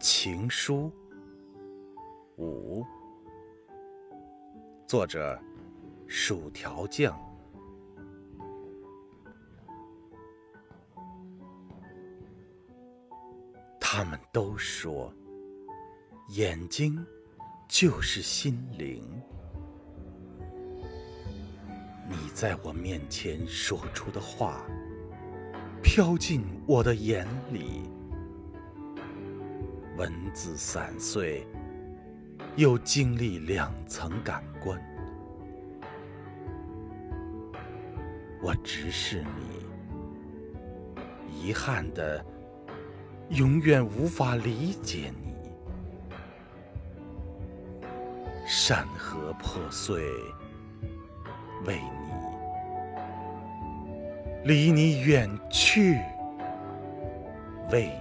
[0.00, 0.90] 情书
[2.38, 2.82] 五，
[4.86, 5.38] 作者：
[6.08, 7.14] 薯条酱。
[13.78, 15.12] 他们都说，
[16.28, 17.04] 眼睛
[17.68, 19.04] 就是心灵。
[22.08, 24.64] 你在我面前说出的话，
[25.82, 27.82] 飘进我的眼里。
[30.00, 31.46] 文字散碎，
[32.56, 34.80] 又经历两层感官。
[38.40, 39.66] 我直视你，
[41.28, 42.24] 遗憾的，
[43.28, 45.34] 永远无法理解你。
[48.46, 50.02] 山河破碎，
[51.66, 51.78] 为
[54.44, 56.00] 你，离你远去，
[57.70, 57.92] 为。